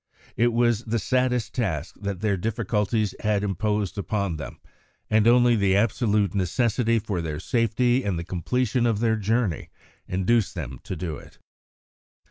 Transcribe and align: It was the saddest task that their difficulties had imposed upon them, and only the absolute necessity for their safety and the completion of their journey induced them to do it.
It 0.35 0.51
was 0.51 0.83
the 0.85 0.97
saddest 0.97 1.53
task 1.53 1.93
that 1.99 2.21
their 2.21 2.35
difficulties 2.35 3.13
had 3.19 3.43
imposed 3.43 3.99
upon 3.99 4.37
them, 4.37 4.59
and 5.11 5.27
only 5.27 5.55
the 5.55 5.75
absolute 5.75 6.33
necessity 6.33 6.97
for 6.97 7.21
their 7.21 7.39
safety 7.39 8.03
and 8.03 8.17
the 8.17 8.23
completion 8.23 8.87
of 8.87 8.97
their 8.99 9.15
journey 9.15 9.69
induced 10.07 10.55
them 10.55 10.79
to 10.85 10.95
do 10.95 11.17
it. 11.17 11.37